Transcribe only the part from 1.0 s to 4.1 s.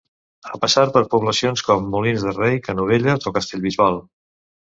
poblacions com Molins de Rei, Canovelles o Castellbisbal.